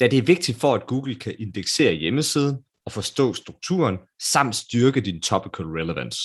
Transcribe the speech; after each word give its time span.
Da 0.00 0.08
det 0.08 0.18
er 0.18 0.22
vigtigt 0.22 0.58
for, 0.58 0.74
at 0.74 0.86
Google 0.86 1.14
kan 1.14 1.34
indeksere 1.38 1.92
hjemmesiden 1.92 2.56
og 2.84 2.92
forstå 2.92 3.34
strukturen, 3.34 3.98
samt 4.22 4.56
styrke 4.56 5.00
din 5.00 5.22
topical 5.22 5.66
relevance. 5.66 6.18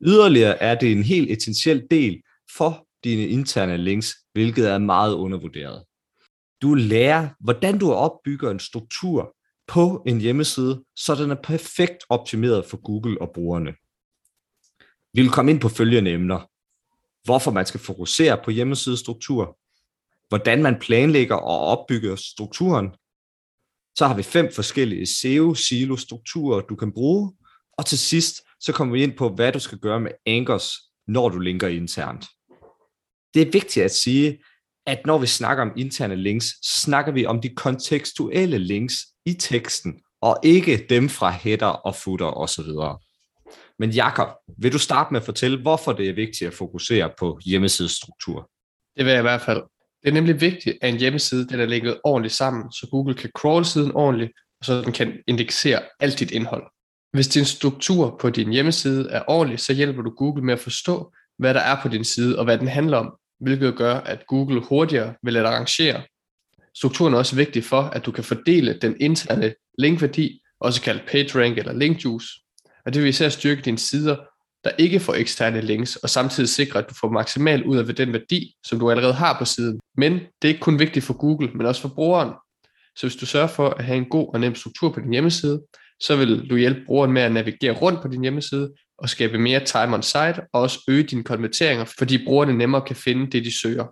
Yderligere 0.00 0.62
er 0.62 0.74
det 0.74 0.92
en 0.92 1.02
helt 1.02 1.30
essentiel 1.30 1.86
del 1.90 2.22
for 2.56 2.86
dine 3.04 3.28
interne 3.28 3.76
links, 3.76 4.14
hvilket 4.32 4.70
er 4.70 4.78
meget 4.78 5.14
undervurderet. 5.14 5.84
Du 6.62 6.74
lærer, 6.74 7.28
hvordan 7.40 7.78
du 7.78 7.92
opbygger 7.92 8.50
en 8.50 8.60
struktur 8.60 9.36
på 9.66 10.02
en 10.06 10.20
hjemmeside, 10.20 10.84
så 10.96 11.14
den 11.14 11.30
er 11.30 11.42
perfekt 11.42 12.04
optimeret 12.08 12.64
for 12.64 12.76
Google 12.76 13.20
og 13.20 13.30
brugerne. 13.34 13.74
Vi 15.12 15.22
vil 15.22 15.30
komme 15.30 15.50
ind 15.50 15.60
på 15.60 15.68
følgende 15.68 16.12
emner. 16.12 16.50
Hvorfor 17.24 17.50
man 17.50 17.66
skal 17.66 17.80
fokusere 17.80 18.40
på 18.44 18.50
hjemmesidestruktur, 18.50 19.58
hvordan 20.28 20.62
man 20.62 20.78
planlægger 20.80 21.34
og 21.34 21.58
opbygger 21.60 22.16
strukturen, 22.16 22.90
så 23.98 24.06
har 24.06 24.14
vi 24.14 24.22
fem 24.22 24.52
forskellige 24.54 25.06
SEO-silo-strukturer, 25.06 26.60
du 26.60 26.76
kan 26.76 26.92
bruge. 26.92 27.32
Og 27.78 27.86
til 27.86 27.98
sidst, 27.98 28.42
så 28.60 28.72
kommer 28.72 28.92
vi 28.92 29.02
ind 29.02 29.16
på, 29.16 29.28
hvad 29.28 29.52
du 29.52 29.58
skal 29.58 29.78
gøre 29.78 30.00
med 30.00 30.10
anchors, 30.26 30.72
når 31.08 31.28
du 31.28 31.38
linker 31.38 31.68
internt. 31.68 32.24
Det 33.34 33.42
er 33.42 33.50
vigtigt 33.50 33.84
at 33.84 33.94
sige, 33.94 34.38
at 34.86 35.06
når 35.06 35.18
vi 35.18 35.26
snakker 35.26 35.64
om 35.64 35.72
interne 35.76 36.16
links, 36.16 36.46
så 36.46 36.80
snakker 36.80 37.12
vi 37.12 37.26
om 37.26 37.40
de 37.40 37.54
kontekstuelle 37.54 38.58
links 38.58 38.94
i 39.26 39.34
teksten, 39.34 40.00
og 40.20 40.38
ikke 40.42 40.86
dem 40.88 41.08
fra 41.08 41.30
header 41.30 41.66
og 41.66 41.94
footer 41.94 42.26
osv. 42.26 42.68
Men 43.78 43.90
Jakob, 43.90 44.28
vil 44.58 44.72
du 44.72 44.78
starte 44.78 45.12
med 45.12 45.20
at 45.20 45.24
fortælle, 45.24 45.62
hvorfor 45.62 45.92
det 45.92 46.08
er 46.08 46.14
vigtigt 46.14 46.48
at 46.48 46.54
fokusere 46.54 47.10
på 47.18 47.38
hjemmesidestruktur? 47.44 48.50
Det 48.96 49.04
vil 49.04 49.10
jeg 49.12 49.20
i 49.20 49.22
hvert 49.22 49.42
fald. 49.42 49.62
Det 50.06 50.12
er 50.12 50.14
nemlig 50.14 50.40
vigtigt, 50.40 50.78
at 50.82 50.88
en 50.88 50.98
hjemmeside 50.98 51.48
den 51.48 51.60
er 51.60 51.66
lægget 51.66 52.00
ordentligt 52.04 52.34
sammen, 52.34 52.72
så 52.72 52.86
Google 52.90 53.14
kan 53.14 53.30
crawl 53.38 53.64
siden 53.64 53.92
ordentligt, 53.94 54.32
og 54.60 54.64
så 54.64 54.82
den 54.82 54.92
kan 54.92 55.12
indeksere 55.26 55.82
alt 56.00 56.18
dit 56.18 56.30
indhold. 56.30 56.62
Hvis 57.12 57.28
din 57.28 57.44
struktur 57.44 58.16
på 58.20 58.30
din 58.30 58.52
hjemmeside 58.52 59.08
er 59.10 59.22
ordentlig, 59.28 59.60
så 59.60 59.72
hjælper 59.72 60.02
du 60.02 60.10
Google 60.10 60.44
med 60.44 60.54
at 60.54 60.60
forstå, 60.60 61.12
hvad 61.38 61.54
der 61.54 61.60
er 61.60 61.82
på 61.82 61.88
din 61.88 62.04
side 62.04 62.38
og 62.38 62.44
hvad 62.44 62.58
den 62.58 62.68
handler 62.68 62.96
om, 62.96 63.16
hvilket 63.40 63.76
gør, 63.76 63.94
at 63.94 64.26
Google 64.26 64.60
hurtigere 64.60 65.14
vil 65.22 65.32
lade 65.32 65.46
arrangere. 65.46 66.02
Strukturen 66.74 67.14
er 67.14 67.18
også 67.18 67.36
vigtig 67.36 67.64
for, 67.64 67.82
at 67.82 68.06
du 68.06 68.12
kan 68.12 68.24
fordele 68.24 68.78
den 68.82 68.96
interne 69.00 69.54
linkværdi, 69.78 70.40
også 70.60 70.82
kaldt 70.82 71.06
PageRank 71.10 71.58
eller 71.58 71.72
LinkJuice, 71.72 72.28
og 72.84 72.94
det 72.94 73.02
vil 73.02 73.08
især 73.08 73.28
styrke 73.28 73.62
dine 73.62 73.78
sider, 73.78 74.16
der 74.66 74.72
ikke 74.78 75.00
får 75.00 75.14
eksterne 75.14 75.60
links, 75.60 75.96
og 75.96 76.10
samtidig 76.10 76.48
sikre, 76.48 76.78
at 76.78 76.88
du 76.88 76.94
får 76.94 77.10
maksimalt 77.10 77.66
ud 77.66 77.76
af 77.76 77.94
den 77.94 78.12
værdi, 78.12 78.54
som 78.66 78.78
du 78.78 78.90
allerede 78.90 79.12
har 79.12 79.38
på 79.38 79.44
siden. 79.44 79.80
Men 79.96 80.12
det 80.12 80.44
er 80.44 80.48
ikke 80.48 80.60
kun 80.60 80.78
vigtigt 80.78 81.04
for 81.04 81.14
Google, 81.14 81.50
men 81.54 81.66
også 81.66 81.80
for 81.80 81.88
brugeren. 81.88 82.32
Så 82.96 83.06
hvis 83.06 83.16
du 83.16 83.26
sørger 83.26 83.46
for 83.46 83.68
at 83.68 83.84
have 83.84 83.98
en 83.98 84.08
god 84.08 84.34
og 84.34 84.40
nem 84.40 84.54
struktur 84.54 84.90
på 84.90 85.00
din 85.00 85.12
hjemmeside, 85.12 85.62
så 86.00 86.16
vil 86.16 86.50
du 86.50 86.56
hjælpe 86.56 86.80
brugeren 86.86 87.12
med 87.12 87.22
at 87.22 87.32
navigere 87.32 87.72
rundt 87.72 88.02
på 88.02 88.08
din 88.08 88.22
hjemmeside 88.22 88.72
og 88.98 89.08
skabe 89.08 89.38
mere 89.38 89.64
time 89.64 89.94
on 89.94 90.02
site 90.02 90.40
og 90.52 90.60
også 90.60 90.78
øge 90.88 91.02
dine 91.02 91.24
konverteringer, 91.24 91.84
fordi 91.98 92.24
brugerne 92.24 92.58
nemmere 92.58 92.82
kan 92.86 92.96
finde 92.96 93.30
det, 93.30 93.44
de 93.44 93.58
søger. 93.60 93.86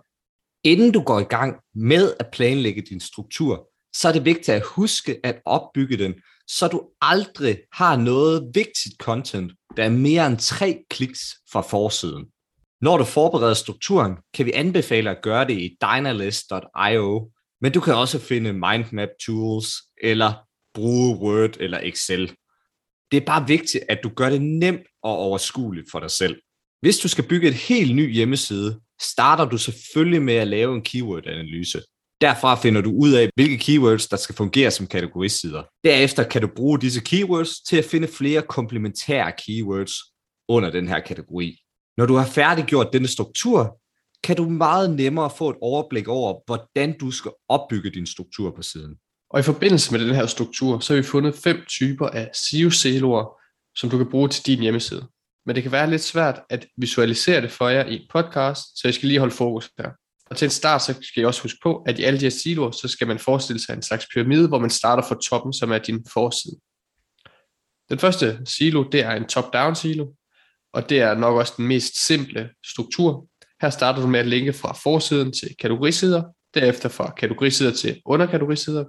Inden 0.63 0.91
du 0.91 1.01
går 1.01 1.19
i 1.19 1.23
gang 1.23 1.55
med 1.75 2.13
at 2.19 2.27
planlægge 2.31 2.81
din 2.81 2.99
struktur, 2.99 3.69
så 3.95 4.07
er 4.07 4.13
det 4.13 4.25
vigtigt 4.25 4.49
at 4.49 4.63
huske 4.65 5.19
at 5.23 5.41
opbygge 5.45 5.97
den, 5.97 6.13
så 6.47 6.67
du 6.67 6.81
aldrig 7.01 7.57
har 7.73 7.97
noget 7.97 8.51
vigtigt 8.53 8.95
content, 8.99 9.51
der 9.77 9.83
er 9.83 9.89
mere 9.89 10.27
end 10.27 10.37
tre 10.37 10.83
kliks 10.89 11.35
fra 11.51 11.61
forsiden. 11.61 12.25
Når 12.81 12.97
du 12.97 13.03
forbereder 13.03 13.53
strukturen, 13.53 14.13
kan 14.33 14.45
vi 14.45 14.51
anbefale 14.51 15.09
at 15.09 15.21
gøre 15.21 15.47
det 15.47 15.53
i 15.53 15.77
dynalist.io, 15.81 17.31
men 17.61 17.71
du 17.71 17.79
kan 17.79 17.95
også 17.95 18.19
finde 18.19 18.53
mindmap 18.53 19.09
tools 19.25 19.67
eller 20.03 20.33
bruge 20.73 21.17
Word 21.17 21.57
eller 21.59 21.79
Excel. 21.83 22.35
Det 23.11 23.17
er 23.17 23.25
bare 23.25 23.47
vigtigt, 23.47 23.83
at 23.89 23.99
du 24.03 24.09
gør 24.09 24.29
det 24.29 24.41
nemt 24.41 24.87
og 25.03 25.17
overskueligt 25.17 25.91
for 25.91 25.99
dig 25.99 26.11
selv. 26.11 26.41
Hvis 26.81 26.97
du 26.97 27.07
skal 27.07 27.27
bygge 27.27 27.47
et 27.47 27.53
helt 27.53 27.95
ny 27.95 28.13
hjemmeside, 28.13 28.79
starter 29.01 29.45
du 29.45 29.57
selvfølgelig 29.57 30.21
med 30.21 30.33
at 30.33 30.47
lave 30.47 30.75
en 30.75 30.81
keyword-analyse. 30.81 31.81
Derfra 32.21 32.55
finder 32.55 32.81
du 32.81 32.91
ud 32.91 33.13
af, 33.13 33.29
hvilke 33.35 33.57
keywords, 33.57 34.07
der 34.07 34.17
skal 34.17 34.35
fungere 34.35 34.71
som 34.71 34.87
kategorisider. 34.87 35.63
Derefter 35.83 36.23
kan 36.23 36.41
du 36.41 36.47
bruge 36.55 36.79
disse 36.79 37.01
keywords 37.01 37.59
til 37.59 37.77
at 37.77 37.85
finde 37.85 38.07
flere 38.07 38.41
komplementære 38.41 39.31
keywords 39.47 39.91
under 40.47 40.71
den 40.71 40.87
her 40.87 40.99
kategori. 40.99 41.57
Når 41.97 42.05
du 42.05 42.15
har 42.15 42.25
færdiggjort 42.25 42.93
denne 42.93 43.07
struktur, 43.07 43.79
kan 44.23 44.35
du 44.35 44.49
meget 44.49 44.95
nemmere 44.95 45.29
få 45.37 45.49
et 45.49 45.55
overblik 45.61 46.07
over, 46.07 46.39
hvordan 46.45 46.97
du 46.97 47.11
skal 47.11 47.31
opbygge 47.49 47.89
din 47.89 48.05
struktur 48.05 48.51
på 48.55 48.61
siden. 48.61 48.95
Og 49.29 49.39
i 49.39 49.43
forbindelse 49.43 49.91
med 49.91 49.99
den 49.99 50.15
her 50.15 50.25
struktur, 50.25 50.79
så 50.79 50.93
har 50.93 51.01
vi 51.01 51.07
fundet 51.07 51.35
fem 51.35 51.57
typer 51.67 52.07
af 52.07 52.29
SEO-siloer, 52.33 53.41
som 53.75 53.89
du 53.89 53.97
kan 53.97 54.09
bruge 54.09 54.29
til 54.29 54.45
din 54.45 54.59
hjemmeside. 54.59 55.07
Men 55.45 55.55
det 55.55 55.63
kan 55.63 55.71
være 55.71 55.89
lidt 55.89 56.01
svært 56.01 56.41
at 56.49 56.65
visualisere 56.77 57.41
det 57.41 57.51
for 57.51 57.69
jer 57.69 57.85
i 57.85 57.95
en 57.95 58.07
podcast, 58.09 58.61
så 58.75 58.81
jeg 58.83 58.93
skal 58.93 59.07
lige 59.07 59.19
holde 59.19 59.35
fokus 59.35 59.71
her. 59.77 59.89
Og 60.29 60.37
til 60.37 60.45
en 60.45 60.51
start, 60.51 60.81
så 60.81 60.93
skal 61.01 61.23
I 61.23 61.25
også 61.25 61.41
huske 61.41 61.59
på, 61.63 61.83
at 61.87 61.99
i 61.99 62.03
alle 62.03 62.19
de 62.19 62.25
her 62.25 62.29
siloer, 62.29 62.71
så 62.71 62.87
skal 62.87 63.07
man 63.07 63.19
forestille 63.19 63.59
sig 63.65 63.73
en 63.73 63.81
slags 63.81 64.07
pyramide, 64.13 64.47
hvor 64.47 64.59
man 64.59 64.69
starter 64.69 65.03
fra 65.03 65.17
toppen, 65.29 65.53
som 65.53 65.71
er 65.71 65.77
din 65.77 66.05
forside. 66.13 66.55
Den 67.89 67.99
første 67.99 68.39
silo, 68.45 68.83
det 68.83 68.99
er 68.99 69.11
en 69.11 69.27
top-down 69.27 69.75
silo, 69.75 70.07
og 70.73 70.89
det 70.89 70.99
er 70.99 71.13
nok 71.13 71.35
også 71.35 71.53
den 71.57 71.67
mest 71.67 72.05
simple 72.05 72.49
struktur. 72.65 73.27
Her 73.61 73.69
starter 73.69 74.01
du 74.01 74.07
med 74.07 74.19
at 74.19 74.27
linke 74.27 74.53
fra 74.53 74.77
forsiden 74.83 75.33
til 75.33 75.55
kategorisider, 75.59 76.23
derefter 76.53 76.89
fra 76.89 77.13
kategorisider 77.17 77.71
til 77.71 78.01
underkategorisider, 78.05 78.85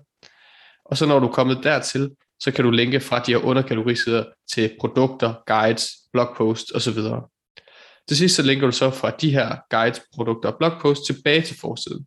og 0.84 0.96
så 0.96 1.06
når 1.06 1.18
du 1.18 1.26
er 1.26 1.32
kommet 1.32 1.60
dertil, 1.62 2.10
så 2.40 2.52
kan 2.52 2.64
du 2.64 2.70
linke 2.70 3.00
fra 3.00 3.18
de 3.18 3.32
her 3.32 3.38
underkategorisider 3.44 4.24
til 4.52 4.76
produkter, 4.80 5.34
guides, 5.46 5.90
blogposts 6.12 6.70
osv. 6.70 6.98
Til 8.08 8.16
sidst 8.16 8.36
så 8.36 8.42
linker 8.42 8.66
du 8.66 8.72
så 8.72 8.90
fra 8.90 9.10
de 9.10 9.30
her 9.30 9.56
guides, 9.70 10.00
produkter 10.14 10.50
og 10.50 10.58
blogposts 10.58 11.06
tilbage 11.06 11.42
til 11.42 11.58
forsiden. 11.58 12.06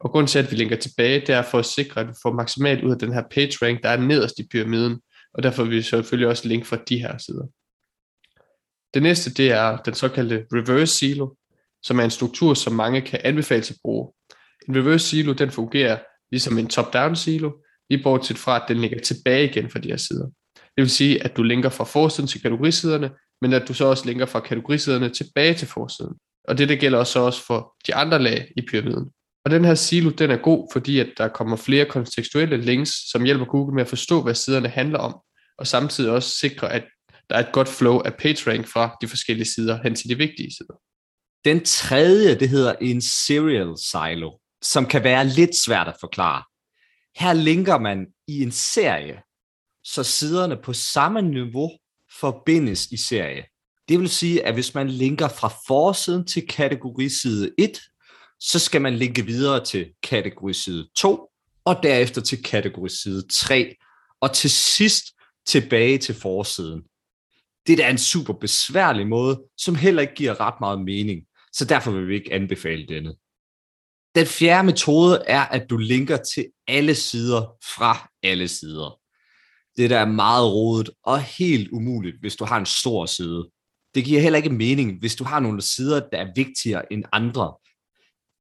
Og 0.00 0.10
grunden 0.10 0.26
til, 0.26 0.38
at 0.38 0.50
vi 0.50 0.56
linker 0.56 0.76
tilbage, 0.76 1.20
det 1.20 1.28
er 1.28 1.42
for 1.42 1.58
at 1.58 1.66
sikre, 1.66 2.00
at 2.00 2.08
vi 2.08 2.12
får 2.22 2.32
maksimalt 2.32 2.84
ud 2.84 2.90
af 2.90 2.98
den 2.98 3.12
her 3.12 3.22
page 3.30 3.58
rank, 3.62 3.82
der 3.82 3.88
er 3.88 3.96
nederst 3.96 4.38
i 4.38 4.48
pyramiden, 4.50 5.00
og 5.34 5.42
derfor 5.42 5.64
vil 5.64 5.76
vi 5.76 5.82
selvfølgelig 5.82 6.28
også 6.28 6.48
linke 6.48 6.66
fra 6.66 6.76
de 6.88 6.98
her 6.98 7.18
sider. 7.18 7.46
Det 8.94 9.02
næste, 9.02 9.34
det 9.34 9.50
er 9.50 9.76
den 9.76 9.94
såkaldte 9.94 10.46
reverse 10.52 10.94
silo, 10.94 11.34
som 11.82 11.98
er 11.98 12.04
en 12.04 12.10
struktur, 12.10 12.54
som 12.54 12.72
mange 12.72 13.00
kan 13.00 13.20
anbefale 13.24 13.64
at 13.70 13.76
bruge. 13.82 14.12
En 14.68 14.76
reverse 14.76 15.08
silo, 15.08 15.32
den 15.32 15.50
fungerer 15.50 15.98
ligesom 16.30 16.58
en 16.58 16.68
top-down 16.68 17.16
silo, 17.16 17.52
lige 17.90 18.02
bortset 18.02 18.38
fra, 18.38 18.56
at 18.56 18.64
den 18.68 18.80
ligger 18.80 19.00
tilbage 19.00 19.50
igen 19.50 19.70
fra 19.70 19.78
de 19.78 19.88
her 19.88 19.96
sider. 19.96 20.30
Det 20.76 20.82
vil 20.82 20.90
sige, 20.90 21.24
at 21.24 21.36
du 21.36 21.42
linker 21.42 21.68
fra 21.68 21.84
forsiden 21.84 22.28
til 22.28 22.42
kategorisiderne, 22.42 23.10
men 23.40 23.52
at 23.52 23.68
du 23.68 23.74
så 23.74 23.84
også 23.84 24.06
linker 24.06 24.26
fra 24.26 24.40
kategorisiderne 24.40 25.08
tilbage 25.08 25.54
til 25.54 25.68
forsiden. 25.68 26.14
Og 26.48 26.58
det, 26.58 26.68
det 26.68 26.80
gælder 26.80 26.98
også, 26.98 27.18
også 27.18 27.46
for 27.46 27.74
de 27.86 27.94
andre 27.94 28.18
lag 28.18 28.48
i 28.56 28.62
pyramiden. 28.70 29.10
Og 29.44 29.50
den 29.50 29.64
her 29.64 29.74
silo, 29.74 30.10
den 30.10 30.30
er 30.30 30.36
god, 30.36 30.68
fordi 30.72 30.98
at 30.98 31.08
der 31.18 31.28
kommer 31.28 31.56
flere 31.56 31.84
kontekstuelle 31.84 32.56
links, 32.56 32.90
som 33.10 33.24
hjælper 33.24 33.44
Google 33.44 33.74
med 33.74 33.82
at 33.82 33.88
forstå, 33.88 34.22
hvad 34.22 34.34
siderne 34.34 34.68
handler 34.68 34.98
om, 34.98 35.20
og 35.58 35.66
samtidig 35.66 36.10
også 36.10 36.30
sikre, 36.30 36.72
at 36.72 36.84
der 37.30 37.36
er 37.36 37.40
et 37.40 37.52
godt 37.52 37.68
flow 37.68 37.98
af 37.98 38.14
PageRank 38.14 38.66
fra 38.68 38.96
de 39.00 39.08
forskellige 39.08 39.48
sider 39.48 39.78
hen 39.82 39.94
til 39.94 40.08
de 40.08 40.18
vigtige 40.18 40.50
sider. 40.56 40.74
Den 41.44 41.64
tredje, 41.64 42.38
det 42.40 42.48
hedder 42.48 42.74
en 42.80 43.02
serial 43.02 43.74
silo, 43.78 44.30
som 44.62 44.86
kan 44.86 45.04
være 45.04 45.26
lidt 45.26 45.56
svært 45.64 45.88
at 45.88 45.96
forklare. 46.00 46.42
Her 47.16 47.32
linker 47.32 47.78
man 47.78 48.06
i 48.28 48.42
en 48.42 48.52
serie, 48.52 49.22
så 49.84 50.02
siderne 50.02 50.56
på 50.56 50.72
samme 50.72 51.22
niveau 51.22 51.70
forbindes 52.20 52.86
i 52.86 52.96
serie. 52.96 53.44
Det 53.88 54.00
vil 54.00 54.08
sige, 54.08 54.46
at 54.46 54.54
hvis 54.54 54.74
man 54.74 54.90
linker 54.90 55.28
fra 55.28 55.52
forsiden 55.66 56.26
til 56.26 56.46
kategoriside 56.46 57.50
1, 57.58 57.80
så 58.40 58.58
skal 58.58 58.80
man 58.80 58.94
linke 58.94 59.26
videre 59.26 59.64
til 59.64 59.92
kategoriside 60.02 60.88
2, 60.96 61.28
og 61.64 61.82
derefter 61.82 62.20
til 62.20 62.42
kategoriside 62.42 63.28
3, 63.28 63.74
og 64.20 64.32
til 64.32 64.50
sidst 64.50 65.04
tilbage 65.46 65.98
til 65.98 66.14
forsiden. 66.14 66.82
Det 67.66 67.80
er 67.80 67.88
en 67.88 67.98
super 67.98 68.32
besværlig 68.32 69.06
måde, 69.06 69.42
som 69.58 69.74
heller 69.74 70.02
ikke 70.02 70.14
giver 70.14 70.40
ret 70.40 70.60
meget 70.60 70.80
mening, 70.80 71.22
så 71.52 71.64
derfor 71.64 71.90
vil 71.90 72.08
vi 72.08 72.14
ikke 72.14 72.32
anbefale 72.32 72.86
denne. 72.86 73.14
Den 74.14 74.26
fjerde 74.26 74.66
metode 74.66 75.22
er, 75.26 75.40
at 75.40 75.70
du 75.70 75.76
linker 75.76 76.16
til 76.16 76.46
alle 76.68 76.94
sider 76.94 77.56
fra 77.76 78.10
alle 78.22 78.48
sider. 78.48 79.03
Det 79.76 79.90
der 79.90 79.98
er 79.98 80.06
meget 80.06 80.52
rodet 80.52 80.90
og 81.02 81.22
helt 81.22 81.68
umuligt, 81.72 82.20
hvis 82.20 82.36
du 82.36 82.44
har 82.44 82.58
en 82.58 82.66
stor 82.66 83.06
side. 83.06 83.48
Det 83.94 84.04
giver 84.04 84.20
heller 84.20 84.36
ikke 84.36 84.50
mening, 84.50 84.98
hvis 84.98 85.16
du 85.16 85.24
har 85.24 85.40
nogle 85.40 85.62
sider, 85.62 86.08
der 86.12 86.18
er 86.18 86.32
vigtigere 86.36 86.92
end 86.92 87.04
andre, 87.12 87.54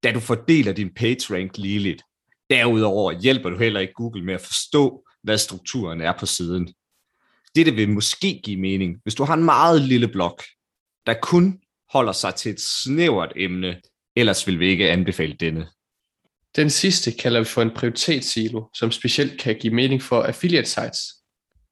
da 0.04 0.12
du 0.12 0.20
fordeler 0.20 0.74
din 0.74 0.94
page 0.94 1.36
rank 1.36 1.58
ligeligt. 1.58 2.04
Derudover 2.50 3.12
hjælper 3.12 3.50
du 3.50 3.58
heller 3.58 3.80
ikke 3.80 3.94
Google 3.94 4.24
med 4.24 4.34
at 4.34 4.42
forstå, 4.42 5.06
hvad 5.24 5.38
strukturen 5.38 6.02
er 6.02 6.14
på 6.20 6.26
siden. 6.26 6.74
Dette 7.56 7.72
vil 7.72 7.90
måske 7.90 8.42
give 8.44 8.60
mening, 8.60 9.00
hvis 9.04 9.16
du 9.16 9.24
har 9.24 9.34
en 9.34 9.44
meget 9.44 9.82
lille 9.82 10.08
blog, 10.08 10.40
der 11.06 11.14
kun 11.22 11.60
holder 11.94 12.12
sig 12.12 12.36
til 12.36 12.52
et 12.52 12.62
snævert 12.62 13.34
emne, 13.36 13.82
ellers 14.16 14.48
vil 14.48 14.60
vi 14.60 14.68
ikke 14.68 14.92
anbefale 14.92 15.34
denne. 15.34 15.68
Den 16.56 16.70
sidste 16.70 17.12
kalder 17.12 17.40
vi 17.40 17.46
for 17.46 17.62
en 17.62 17.72
prioritetssilo, 17.72 18.70
som 18.74 18.92
specielt 18.92 19.42
kan 19.42 19.56
give 19.60 19.74
mening 19.74 20.02
for 20.02 20.24
affiliate 20.24 20.70
sites. 20.70 21.00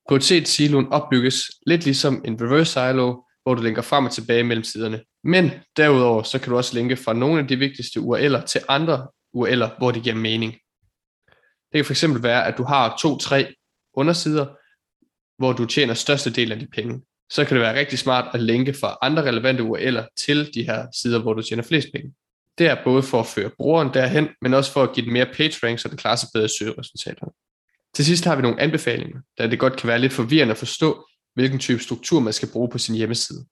Prioritetssiloen 0.07 0.87
opbygges 0.87 1.35
lidt 1.67 1.85
ligesom 1.85 2.21
en 2.25 2.41
reverse 2.41 2.71
silo, 2.71 3.23
hvor 3.43 3.53
du 3.53 3.61
linker 3.61 3.81
frem 3.81 4.05
og 4.05 4.11
tilbage 4.11 4.43
mellem 4.43 4.63
siderne. 4.63 5.01
Men 5.23 5.51
derudover 5.77 6.23
så 6.23 6.39
kan 6.39 6.49
du 6.49 6.57
også 6.57 6.75
linke 6.75 6.95
fra 6.95 7.13
nogle 7.13 7.41
af 7.41 7.47
de 7.47 7.55
vigtigste 7.55 7.99
URL'er 7.99 8.45
til 8.45 8.61
andre 8.69 9.07
URL'er, 9.37 9.77
hvor 9.77 9.91
det 9.91 10.03
giver 10.03 10.15
mening. 10.15 10.53
Det 11.73 11.85
kan 11.85 11.95
fx 11.95 12.03
være, 12.23 12.45
at 12.45 12.57
du 12.57 12.63
har 12.63 12.97
to-tre 13.01 13.53
undersider, 13.93 14.45
hvor 15.37 15.53
du 15.53 15.65
tjener 15.65 15.93
størstedelen 15.93 16.51
af 16.51 16.59
de 16.59 16.67
penge. 16.67 17.01
Så 17.31 17.45
kan 17.45 17.57
det 17.57 17.61
være 17.61 17.79
rigtig 17.79 17.99
smart 17.99 18.35
at 18.35 18.41
linke 18.41 18.73
fra 18.73 18.97
andre 19.01 19.23
relevante 19.23 19.63
URL'er 19.63 20.05
til 20.25 20.53
de 20.53 20.63
her 20.63 20.87
sider, 21.01 21.21
hvor 21.21 21.33
du 21.33 21.41
tjener 21.41 21.63
flest 21.63 21.87
penge. 21.93 22.13
Det 22.57 22.67
er 22.67 22.83
både 22.83 23.03
for 23.03 23.19
at 23.19 23.27
føre 23.27 23.49
brugeren 23.57 23.93
derhen, 23.93 24.29
men 24.41 24.53
også 24.53 24.71
for 24.71 24.83
at 24.83 24.93
give 24.93 25.05
den 25.05 25.13
mere 25.13 25.25
page 25.25 25.67
rank, 25.67 25.79
så 25.79 25.87
den 25.87 25.97
klarer 25.97 26.15
sig 26.15 26.29
bedre 26.33 26.45
i 26.45 26.49
søgeresultaterne. 26.59 27.31
Til 27.95 28.05
sidst 28.05 28.25
har 28.25 28.35
vi 28.35 28.41
nogle 28.41 28.61
anbefalinger, 28.61 29.19
da 29.37 29.47
det 29.47 29.59
godt 29.59 29.77
kan 29.77 29.87
være 29.87 29.99
lidt 29.99 30.13
forvirrende 30.13 30.51
at 30.51 30.57
forstå, 30.57 31.07
hvilken 31.35 31.59
type 31.59 31.79
struktur 31.79 32.19
man 32.19 32.33
skal 32.33 32.49
bruge 32.51 32.69
på 32.69 32.77
sin 32.77 32.95
hjemmeside. 32.95 33.45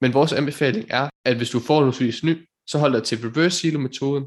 Men 0.00 0.14
vores 0.14 0.32
anbefaling 0.32 0.86
er, 0.90 1.08
at 1.24 1.36
hvis 1.36 1.50
du 1.50 1.58
er 1.58 1.62
forholdsvis 1.62 2.24
ny, 2.24 2.48
så 2.66 2.78
hold 2.78 2.92
dig 2.92 3.02
til 3.02 3.18
reverse 3.18 3.58
silo 3.58 3.78
metoden, 3.78 4.24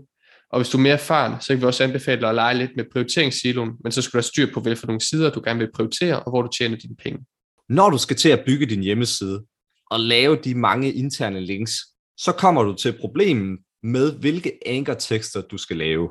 og 0.51 0.59
hvis 0.59 0.69
du 0.69 0.77
er 0.77 0.81
mere 0.81 0.93
erfaren, 0.93 1.41
så 1.41 1.47
kan 1.47 1.61
vi 1.61 1.65
også 1.65 1.83
anbefale 1.83 2.21
dig 2.21 2.29
at 2.29 2.35
lege 2.35 2.57
lidt 2.57 2.71
med 2.75 2.85
prioriteringssiloen, 2.91 3.71
men 3.83 3.91
så 3.91 4.01
skal 4.01 4.11
du 4.11 4.17
have 4.17 4.23
styr 4.23 4.53
på, 4.53 4.59
hvilke 4.59 4.85
nogle 4.85 5.01
sider 5.01 5.29
du 5.29 5.41
gerne 5.43 5.59
vil 5.59 5.71
prioritere, 5.75 6.19
og 6.19 6.31
hvor 6.31 6.41
du 6.41 6.49
tjener 6.57 6.77
dine 6.77 6.95
penge. 6.95 7.25
Når 7.69 7.89
du 7.89 7.97
skal 7.97 8.15
til 8.15 8.29
at 8.29 8.43
bygge 8.45 8.65
din 8.65 8.83
hjemmeside 8.83 9.45
og 9.91 9.99
lave 9.99 10.35
de 10.43 10.55
mange 10.55 10.93
interne 10.93 11.41
links, 11.41 11.73
så 12.17 12.31
kommer 12.31 12.63
du 12.63 12.73
til 12.73 12.97
problemet 12.99 13.59
med, 13.83 14.19
hvilke 14.19 14.51
ankertekster 14.65 15.41
du 15.41 15.57
skal 15.57 15.77
lave. 15.77 16.09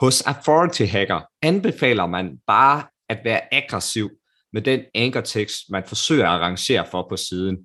Hos 0.00 0.22
Authority 0.22 0.82
Hacker 0.82 1.20
anbefaler 1.42 2.06
man 2.06 2.38
bare 2.46 2.86
at 3.08 3.18
være 3.24 3.54
aggressiv 3.54 4.10
med 4.52 4.62
den 4.62 4.80
ankertekst, 4.94 5.70
man 5.70 5.84
forsøger 5.86 6.28
at 6.28 6.40
arrangere 6.40 6.86
for 6.90 7.06
på 7.08 7.16
siden. 7.16 7.56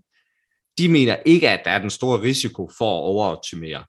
De 0.77 0.89
mener 0.89 1.15
ikke, 1.25 1.49
at 1.49 1.61
der 1.65 1.71
er 1.71 1.79
den 1.79 1.89
store 1.89 2.21
risiko 2.21 2.69
for 2.77 2.97
at 2.97 3.03
overoptimere. 3.03 3.83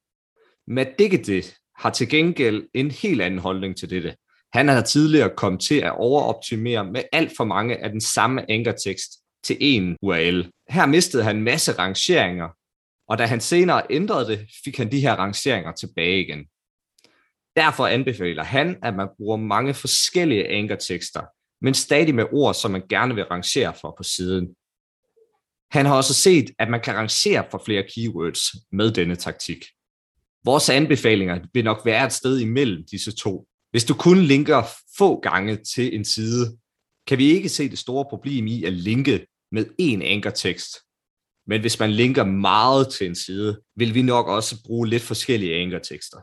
Matt 0.67 0.99
Diggity 0.99 1.41
har 1.77 1.91
til 1.91 2.09
gengæld 2.09 2.69
en 2.75 2.91
helt 2.91 3.23
anden 3.23 3.41
holdning 3.41 3.77
til 3.77 3.91
dette. 3.91 4.17
Han 4.53 4.69
har 4.69 4.83
tidligere 4.83 5.31
kommet 5.37 5.61
til 5.61 5.81
at 5.81 5.99
overoptimere 5.99 6.85
med 6.85 7.03
alt 7.13 7.33
for 7.37 7.45
mange 7.45 7.85
af 7.85 7.91
den 7.91 8.01
samme 8.01 8.51
ankertekst 8.51 9.11
til 9.45 9.57
en 9.61 9.97
URL. 10.03 10.51
Her 10.69 10.87
mistede 10.87 11.23
han 11.23 11.37
en 11.37 11.43
masse 11.43 11.73
rangeringer, 11.73 12.49
og 13.09 13.19
da 13.19 13.27
han 13.27 13.41
senere 13.41 13.83
ændrede 13.91 14.27
det, 14.27 14.47
fik 14.65 14.77
han 14.77 14.93
de 14.93 15.01
her 15.01 15.15
rangeringer 15.15 15.73
tilbage 15.73 16.21
igen. 16.21 16.47
Derfor 17.57 17.87
anbefaler 17.87 18.45
han, 18.45 18.77
at 18.83 18.95
man 18.95 19.09
bruger 19.17 19.37
mange 19.37 19.75
forskellige 19.75 20.49
ankertekster, 20.49 21.23
men 21.65 21.75
stadig 21.75 22.15
med 22.15 22.25
ord, 22.33 22.55
som 22.55 22.71
man 22.71 22.83
gerne 22.89 23.15
vil 23.15 23.25
rangere 23.25 23.75
for 23.81 23.95
på 23.97 24.03
siden. 24.03 24.55
Han 25.71 25.87
har 25.87 25.97
også 25.97 26.15
set, 26.15 26.51
at 26.59 26.69
man 26.71 26.81
kan 26.81 26.95
rangere 26.95 27.45
for 27.51 27.63
flere 27.65 27.85
keywords 27.95 28.41
med 28.73 28.91
denne 28.91 29.17
taktik. 29.17 29.65
Vores 30.45 30.69
anbefalinger 30.69 31.39
vil 31.53 31.65
nok 31.65 31.81
være 31.85 32.07
et 32.07 32.13
sted 32.13 32.39
imellem 32.39 32.85
disse 32.91 33.17
to. 33.17 33.47
Hvis 33.71 33.85
du 33.85 33.95
kun 33.95 34.19
linker 34.19 34.63
få 34.99 35.21
gange 35.21 35.57
til 35.57 35.97
en 35.97 36.05
side, 36.05 36.59
kan 37.07 37.19
vi 37.19 37.25
ikke 37.25 37.49
se 37.49 37.71
det 37.71 37.79
store 37.79 38.05
problem 38.11 38.47
i 38.47 38.65
at 38.65 38.73
linke 38.73 39.27
med 39.53 39.67
én 39.67 40.03
ankertekst. 40.03 40.77
Men 41.47 41.61
hvis 41.61 41.79
man 41.79 41.91
linker 41.91 42.25
meget 42.25 42.93
til 42.93 43.07
en 43.07 43.15
side, 43.15 43.61
vil 43.77 43.95
vi 43.95 44.03
nok 44.03 44.27
også 44.27 44.63
bruge 44.67 44.89
lidt 44.89 45.03
forskellige 45.03 45.55
ankertekster. 45.55 46.19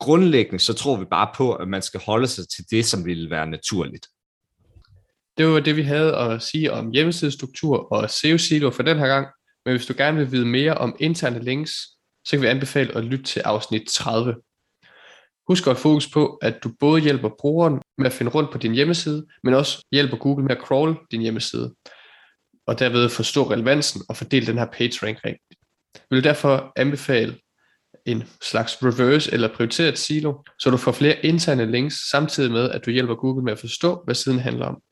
Grundlæggende 0.00 0.58
så 0.58 0.74
tror 0.74 0.96
vi 0.96 1.04
bare 1.04 1.30
på, 1.36 1.54
at 1.54 1.68
man 1.68 1.82
skal 1.82 2.00
holde 2.06 2.26
sig 2.26 2.48
til 2.48 2.64
det, 2.70 2.84
som 2.84 3.04
ville 3.04 3.30
være 3.30 3.46
naturligt. 3.46 4.06
Det 5.38 5.46
var 5.46 5.60
det, 5.60 5.76
vi 5.76 5.82
havde 5.82 6.16
at 6.16 6.42
sige 6.42 6.72
om 6.72 6.90
hjemmesidestruktur 6.90 7.92
og 7.92 8.10
SEO-silo 8.10 8.70
for 8.70 8.82
den 8.82 8.98
her 8.98 9.06
gang. 9.06 9.26
Men 9.64 9.76
hvis 9.76 9.86
du 9.86 9.94
gerne 9.96 10.18
vil 10.18 10.32
vide 10.32 10.46
mere 10.46 10.74
om 10.74 10.96
interne 11.00 11.44
links, 11.44 11.72
så 12.24 12.30
kan 12.30 12.42
vi 12.42 12.46
anbefale 12.46 12.96
at 12.96 13.04
lytte 13.04 13.24
til 13.24 13.40
afsnit 13.40 13.82
30. 13.88 14.34
Husk 15.48 15.66
at 15.66 15.76
fokus 15.76 16.10
på, 16.10 16.38
at 16.42 16.58
du 16.64 16.70
både 16.80 17.02
hjælper 17.02 17.30
brugeren 17.38 17.80
med 17.98 18.06
at 18.06 18.12
finde 18.12 18.32
rundt 18.32 18.52
på 18.52 18.58
din 18.58 18.72
hjemmeside, 18.72 19.26
men 19.42 19.54
også 19.54 19.86
hjælper 19.92 20.16
Google 20.16 20.44
med 20.44 20.56
at 20.56 20.62
crawl 20.62 20.96
din 21.10 21.20
hjemmeside, 21.20 21.74
og 22.66 22.78
derved 22.78 23.08
forstå 23.08 23.50
relevansen 23.50 24.02
og 24.08 24.16
fordele 24.16 24.46
den 24.46 24.58
her 24.58 24.66
page 24.66 25.06
rank 25.06 25.18
rigtigt. 25.24 25.60
Vi 25.94 26.16
vil 26.16 26.24
derfor 26.24 26.72
anbefale 26.76 27.38
en 28.08 28.24
slags 28.42 28.82
reverse 28.82 29.32
eller 29.32 29.54
prioriteret 29.54 29.98
silo, 29.98 30.42
så 30.58 30.70
du 30.70 30.76
får 30.76 30.92
flere 30.92 31.26
interne 31.26 31.70
links, 31.70 32.10
samtidig 32.10 32.50
med, 32.50 32.70
at 32.70 32.86
du 32.86 32.90
hjælper 32.90 33.14
Google 33.14 33.44
med 33.44 33.52
at 33.52 33.58
forstå, 33.58 34.02
hvad 34.04 34.14
siden 34.14 34.38
handler 34.38 34.66
om. 34.66 34.82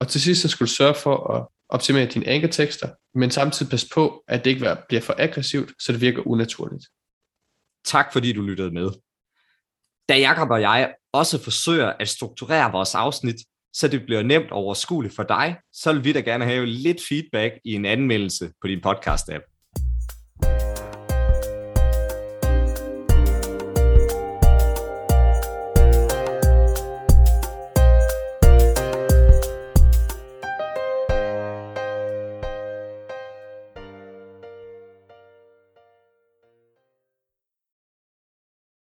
Og 0.00 0.08
til 0.08 0.20
sidst 0.20 0.42
så 0.42 0.48
skal 0.48 0.66
du 0.66 0.70
sørge 0.70 0.94
for 0.94 1.34
at 1.34 1.46
optimere 1.68 2.06
dine 2.06 2.28
ankertekster, 2.28 2.88
men 3.14 3.30
samtidig 3.30 3.70
pas 3.70 3.86
på, 3.94 4.24
at 4.28 4.44
det 4.44 4.50
ikke 4.50 4.76
bliver 4.88 5.00
for 5.00 5.14
aggressivt, 5.18 5.72
så 5.82 5.92
det 5.92 6.00
virker 6.00 6.26
unaturligt. 6.26 6.84
Tak 7.84 8.12
fordi 8.12 8.32
du 8.32 8.42
lyttede 8.42 8.70
med. 8.70 8.90
Da 10.08 10.18
Jakob 10.18 10.50
og 10.50 10.60
jeg 10.60 10.94
også 11.12 11.42
forsøger 11.42 11.92
at 12.00 12.08
strukturere 12.08 12.72
vores 12.72 12.94
afsnit, 12.94 13.36
så 13.72 13.88
det 13.88 14.02
bliver 14.06 14.22
nemt 14.22 14.50
og 14.50 14.56
overskueligt 14.58 15.14
for 15.14 15.22
dig, 15.22 15.56
så 15.72 15.92
vil 15.92 16.04
vi 16.04 16.12
da 16.12 16.20
gerne 16.20 16.44
have 16.44 16.66
lidt 16.66 17.00
feedback 17.08 17.54
i 17.64 17.72
en 17.72 17.84
anmeldelse 17.84 18.52
på 18.60 18.66
din 18.68 18.80
podcast-app. 18.86 19.51